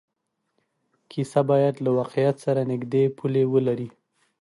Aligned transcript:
کیسه 1.11 1.41
باید 1.49 1.75
له 1.85 1.89
واقعیت 1.97 2.35
سره 2.45 2.61
نږدې 2.71 3.03
پولې 3.17 3.43
ولري. 3.53 3.89